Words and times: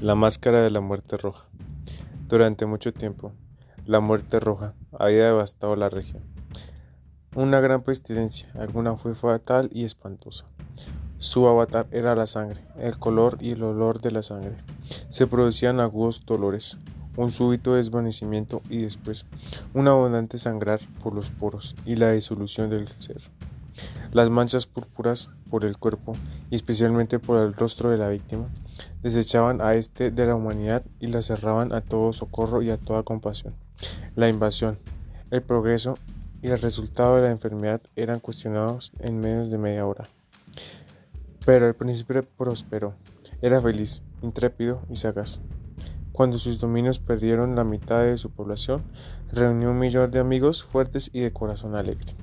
La 0.00 0.14
máscara 0.14 0.62
de 0.62 0.70
la 0.70 0.80
muerte 0.80 1.16
roja. 1.16 1.48
Durante 2.28 2.66
mucho 2.66 2.92
tiempo, 2.92 3.32
la 3.84 3.98
muerte 3.98 4.38
roja 4.38 4.74
había 4.96 5.24
devastado 5.24 5.74
la 5.74 5.88
región. 5.88 6.22
Una 7.34 7.58
gran 7.58 7.82
pestilencia, 7.82 8.48
alguna 8.54 8.96
fue 8.96 9.16
fatal 9.16 9.70
y 9.72 9.82
espantosa. 9.82 10.44
Su 11.18 11.48
avatar 11.48 11.88
era 11.90 12.14
la 12.14 12.28
sangre, 12.28 12.60
el 12.78 12.96
color 12.96 13.38
y 13.40 13.50
el 13.50 13.62
olor 13.64 14.00
de 14.00 14.12
la 14.12 14.22
sangre. 14.22 14.56
Se 15.08 15.26
producían 15.26 15.80
agudos 15.80 16.24
dolores, 16.24 16.78
un 17.16 17.32
súbito 17.32 17.74
desvanecimiento 17.74 18.62
y 18.70 18.82
después 18.82 19.26
un 19.74 19.88
abundante 19.88 20.38
sangrar 20.38 20.78
por 21.02 21.12
los 21.12 21.28
poros 21.28 21.74
y 21.84 21.96
la 21.96 22.12
disolución 22.12 22.70
del 22.70 22.86
ser. 22.86 23.22
Las 24.12 24.30
manchas 24.30 24.66
púrpuras 24.66 25.30
por 25.50 25.64
el 25.64 25.76
cuerpo 25.76 26.14
y 26.50 26.56
especialmente 26.56 27.18
por 27.18 27.38
el 27.38 27.54
rostro 27.54 27.90
de 27.90 27.98
la 27.98 28.08
víctima 28.08 28.48
desechaban 29.02 29.60
a 29.60 29.74
este 29.74 30.10
de 30.10 30.26
la 30.26 30.34
humanidad 30.34 30.82
y 30.98 31.08
la 31.08 31.22
cerraban 31.22 31.72
a 31.72 31.80
todo 31.82 32.12
socorro 32.12 32.62
y 32.62 32.70
a 32.70 32.78
toda 32.78 33.02
compasión. 33.02 33.54
La 34.16 34.28
invasión, 34.28 34.78
el 35.30 35.42
progreso 35.42 35.98
y 36.42 36.48
el 36.48 36.60
resultado 36.60 37.16
de 37.16 37.22
la 37.22 37.30
enfermedad 37.30 37.80
eran 37.96 38.20
cuestionados 38.20 38.92
en 39.00 39.20
menos 39.20 39.50
de 39.50 39.58
media 39.58 39.86
hora. 39.86 40.04
Pero 41.44 41.66
el 41.66 41.74
príncipe 41.74 42.22
prosperó, 42.22 42.94
era 43.42 43.60
feliz, 43.60 44.02
intrépido 44.22 44.82
y 44.90 44.96
sagaz. 44.96 45.40
Cuando 46.12 46.38
sus 46.38 46.58
dominios 46.58 46.98
perdieron 46.98 47.54
la 47.54 47.64
mitad 47.64 48.02
de 48.02 48.18
su 48.18 48.30
población, 48.30 48.82
reunió 49.32 49.70
un 49.70 49.78
millón 49.78 50.10
de 50.10 50.18
amigos 50.18 50.64
fuertes 50.64 51.10
y 51.12 51.20
de 51.20 51.32
corazón 51.32 51.76
alegre. 51.76 52.14